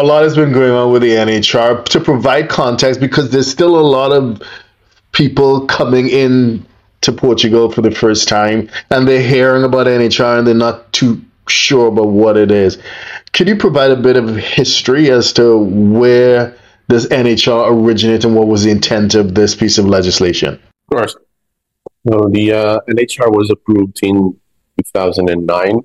[0.00, 3.78] a lot has been going on with the NHR to provide context because there's still
[3.78, 4.42] a lot of
[5.12, 6.66] people coming in
[7.02, 11.22] to Portugal for the first time and they're hearing about NHR and they're not too
[11.48, 12.78] sure about what it is.
[13.32, 16.56] Could you provide a bit of history as to where
[16.88, 20.54] this NHR originated and what was the intent of this piece of legislation?
[20.54, 21.16] Of course.
[22.04, 24.38] The uh, NHR was approved in
[24.78, 25.80] 2009.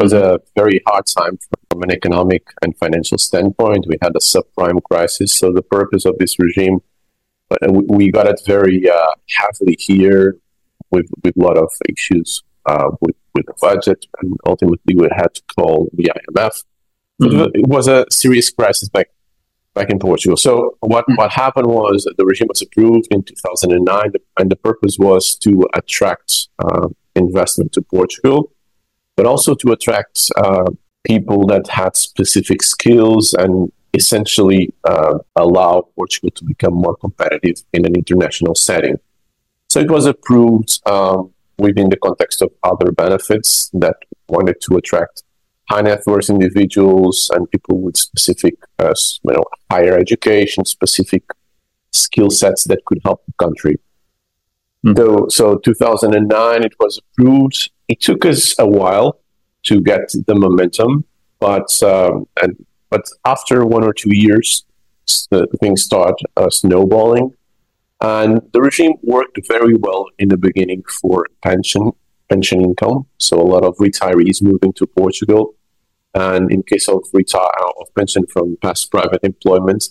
[0.00, 1.38] It was a very hard time
[1.70, 3.84] from an economic and financial standpoint.
[3.86, 5.38] We had a subprime crisis.
[5.38, 6.78] So the purpose of this regime,
[7.50, 10.38] uh, we got it very uh, heavily here
[10.90, 14.06] with, with a lot of issues uh, with, with the budget.
[14.22, 16.64] And ultimately, we had to call the IMF.
[17.20, 17.58] Mm-hmm.
[17.58, 19.08] It was a serious crisis back
[19.74, 20.38] back in Portugal.
[20.38, 21.16] So what, mm-hmm.
[21.16, 26.48] what happened was the regime was approved in 2009, and the purpose was to attract
[26.58, 28.50] uh, investment to Portugal,
[29.16, 30.70] but also to attract uh,
[31.04, 37.84] people that had specific skills and essentially uh, allow Portugal to become more competitive in
[37.86, 38.96] an international setting.
[39.68, 43.96] So it was approved um, within the context of other benefits that
[44.28, 45.22] wanted to attract
[45.68, 51.22] high net worth individuals and people with specific, uh, you know, higher education, specific
[51.92, 53.76] skill sets that could help the country.
[54.84, 54.96] Mm.
[54.96, 57.70] So, so 2009 it was approved.
[57.92, 59.20] It took us a while
[59.64, 61.04] to get the momentum,
[61.40, 62.52] but um, and
[62.88, 64.64] but after one or two years,
[65.30, 67.26] the things start uh, snowballing,
[68.00, 71.92] and the regime worked very well in the beginning for pension
[72.28, 73.06] pension income.
[73.18, 75.42] So a lot of retirees moving to Portugal
[76.14, 79.82] and in case of retire of pension from past private employment,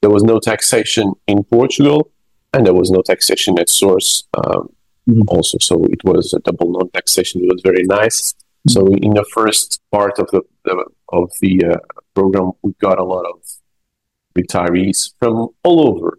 [0.00, 2.10] there was no taxation in Portugal,
[2.52, 4.75] and there was no taxation at source um,
[5.08, 5.22] mm-hmm.
[5.28, 5.58] also.
[5.60, 7.42] So it was a double non-taxation.
[7.42, 8.32] It was very nice.
[8.32, 8.70] Mm-hmm.
[8.70, 11.76] So in the first part of the, the of the uh,
[12.14, 13.40] program, we got a lot of
[14.36, 16.18] retirees from all over.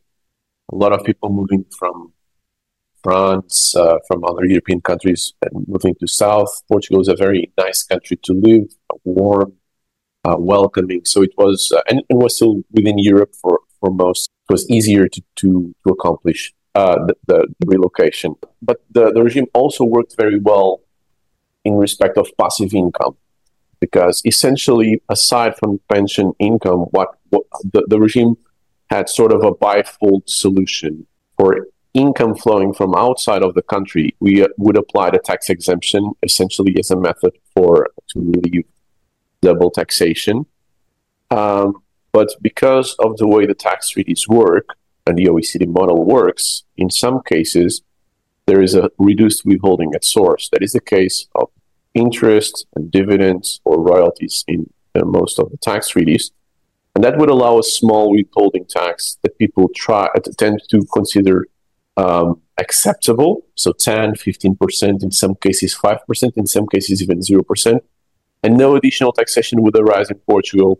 [0.72, 2.14] A lot of people moving from
[3.04, 6.52] France, uh, from other European countries, and moving to South.
[6.68, 8.68] Portugal is a very nice country to live,
[9.06, 9.54] warm,
[10.26, 11.02] uh, welcoming.
[11.06, 14.30] So it was, uh, and it was still within Europe for, for most.
[14.50, 18.36] It was easier to, to, to accomplish uh, the, the, relocation.
[18.62, 20.82] But the, the regime also worked very well
[21.66, 23.18] in respect of passive income.
[23.80, 28.38] Because essentially, aside from pension income, what, what the, the regime
[28.92, 34.44] had sort of a bifold solution for income flowing from outside of the country, we
[34.44, 38.66] uh, would apply the tax exemption essentially as a method for to relieve
[39.42, 40.46] double taxation.
[41.32, 44.68] Um, but because of the way the tax treaties work
[45.08, 47.82] and the OECD model works, in some cases
[48.48, 50.50] there is a reduced withholding at source.
[50.52, 51.50] That is the case of
[51.94, 56.32] interest and dividends or royalties in uh, most of the tax treaties.
[56.96, 60.08] And that would allow a small withholding tax that people try
[60.38, 61.46] tend to consider
[61.98, 63.46] um, acceptable.
[63.56, 67.80] So 10, 15%, in some cases 5%, in some cases even 0%.
[68.44, 70.80] And no additional taxation would arise in Portugal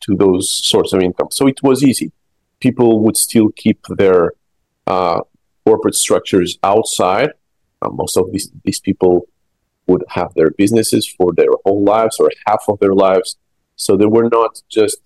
[0.00, 1.28] to those sorts of income.
[1.30, 2.12] So it was easy.
[2.66, 4.20] People would still keep their
[4.86, 5.20] uh,
[5.66, 7.30] corporate structures outside.
[7.82, 9.14] Uh, most of these, these people
[9.88, 13.36] would have their businesses for their whole lives or half of their lives.
[13.74, 14.98] So they were not just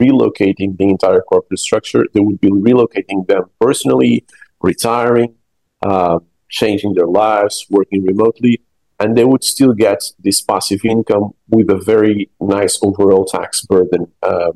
[0.00, 4.24] relocating the entire corporate structure, they would be relocating them personally
[4.60, 5.34] retiring,
[5.82, 8.60] uh, changing their lives, working remotely,
[9.00, 14.02] and they would still get this passive income with a very nice overall tax burden,
[14.22, 14.52] uh,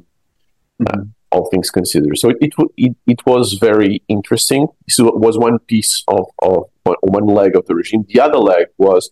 [0.82, 1.02] mm-hmm.
[1.30, 2.16] All things considered.
[2.18, 4.68] So it, it, it, it, was very interesting.
[4.86, 8.04] This was one piece of, of one leg of the regime.
[8.08, 9.10] The other leg was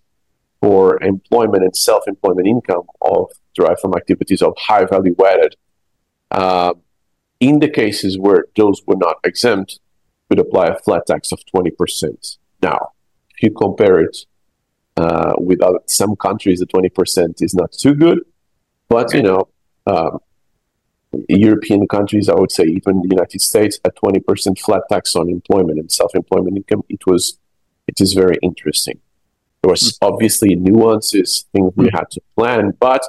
[0.61, 5.57] for employment and self-employment income of derived from activities of high value added.
[6.31, 6.75] Uh,
[7.41, 9.81] in the cases where those were not exempt,
[10.29, 12.39] could apply a flat tax of 20%.
[12.63, 12.93] Now,
[13.31, 14.17] if you compare it
[14.97, 18.21] uh, with other, some countries, the 20% is not too good.
[18.89, 19.49] But, you know,
[19.87, 20.19] um,
[21.29, 25.79] European countries, I would say even the United States, a 20% flat tax on employment
[25.79, 27.39] and self-employment income, it was,
[27.87, 29.01] it is very interesting.
[29.63, 30.13] There was mm-hmm.
[30.13, 31.97] obviously nuances, things we hmm.
[31.97, 33.03] had to plan, but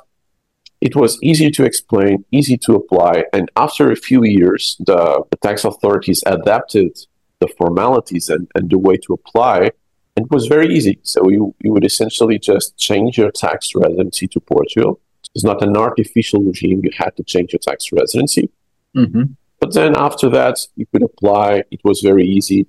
[0.82, 3.26] it was easy to explain, easy to apply.
[3.34, 6.98] And after a few years, the, the tax authorities adapted
[7.40, 9.72] the formalities and, and the way to apply.
[10.16, 11.00] And it was very easy.
[11.04, 15.00] So you, you would essentially just change your tax residency to Portugal.
[15.36, 16.82] It's not an artificial regime.
[16.84, 18.50] You had to change your tax residency.
[18.96, 19.24] Mm-hmm.
[19.60, 21.64] But then after that, you could apply.
[21.72, 22.68] It was very easy.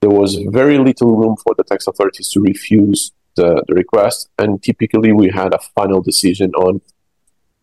[0.00, 4.28] There was very little room for the tax authorities to refuse the, the request.
[4.38, 6.82] And typically, we had a final decision on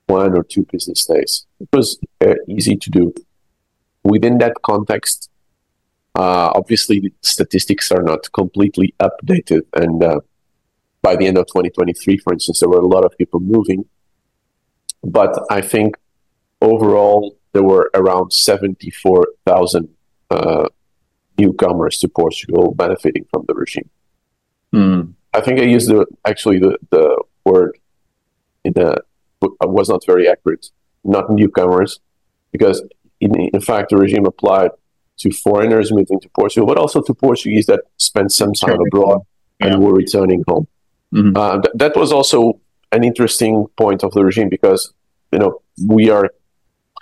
[0.07, 1.45] one or two business days.
[1.59, 3.13] It was uh, easy to do.
[4.03, 5.29] Within that context,
[6.15, 9.61] uh, obviously, statistics are not completely updated.
[9.73, 10.19] And uh,
[11.01, 13.85] by the end of 2023, for instance, there were a lot of people moving.
[15.03, 15.95] But I think
[16.61, 19.89] overall, there were around 74,000
[20.29, 20.67] uh,
[21.37, 23.89] newcomers to Portugal benefiting from the regime.
[24.73, 25.13] Mm.
[25.33, 27.77] I think I used the, actually the, the word
[28.63, 29.01] in the
[29.61, 30.67] was not very accurate,
[31.03, 31.99] not newcomers,
[32.51, 32.83] because
[33.19, 34.69] in, in fact the regime applied
[35.17, 39.21] to foreigners moving to Portugal, but also to Portuguese that spent some time abroad
[39.59, 39.67] yeah.
[39.67, 40.67] and were returning home.
[41.13, 41.35] Mm-hmm.
[41.35, 42.59] Uh, th- that was also
[42.91, 44.93] an interesting point of the regime because
[45.31, 46.29] you know we are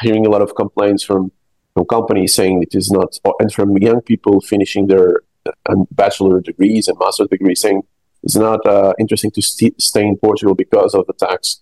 [0.02, 1.32] hearing a lot of complaints from
[1.74, 6.88] from companies saying it is not, and from young people finishing their uh, bachelor degrees
[6.88, 7.84] and master degrees saying
[8.24, 11.62] it's not uh, interesting to st- stay in Portugal because of the tax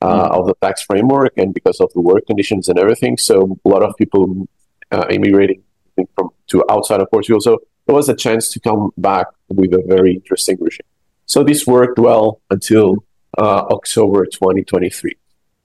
[0.00, 0.38] uh, mm.
[0.38, 3.16] of the tax framework and because of the work conditions and everything.
[3.16, 4.48] So a lot of people
[4.90, 5.62] uh, immigrating
[6.14, 7.40] from to outside of Portugal.
[7.40, 10.86] So it was a chance to come back with a very interesting regime.
[11.26, 13.04] So this worked well until
[13.38, 15.16] Uh, October 2023.